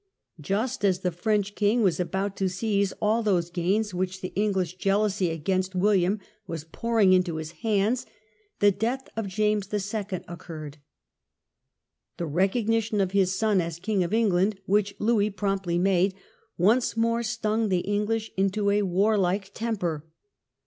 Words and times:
Just 0.39 0.83
as 0.83 1.01
the 1.01 1.11
French 1.11 1.53
king 1.53 1.83
was 1.83 1.99
about 1.99 2.35
to 2.37 2.49
seize 2.49 2.91
all 2.93 3.21
those 3.21 3.51
gains 3.51 3.93
which 3.93 4.21
the 4.21 4.33
English 4.35 4.77
jealousy 4.77 5.29
against 5.29 5.75
William 5.75 6.19
was 6.47 6.63
pouring 6.63 7.13
into 7.13 7.35
his 7.35 7.51
hands, 7.61 8.07
the 8.61 8.71
death 8.71 9.07
of 9.15 9.27
James 9.27 9.71
II. 9.71 10.21
occurred. 10.27 10.79
The 12.17 12.25
recognition 12.25 12.99
of 12.99 13.11
his 13.11 13.35
son 13.35 13.61
as 13.61 13.77
King 13.77 14.03
of 14.03 14.11
Eng 14.11 14.29
land, 14.29 14.59
which 14.65 14.95
Louis 14.97 15.29
promptly 15.29 15.77
made, 15.77 16.15
once 16.57 16.97
more 16.97 17.21
stung 17.21 17.69
the 17.69 17.81
English 17.81 18.31
into 18.35 18.71
a 18.71 18.81
warlike 18.81 19.51
temper. 19.53 20.07